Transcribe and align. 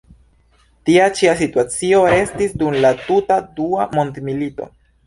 Tia 0.89 1.05
ĉi 1.19 1.29
situacio 1.43 2.01
restis 2.15 2.59
dum 2.65 2.81
la 2.87 2.95
tuta 3.07 3.41
dua 3.63 3.89
mondmilito. 3.99 4.75